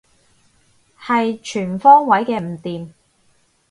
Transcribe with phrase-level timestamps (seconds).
[0.99, 2.89] 係全方位嘅唔掂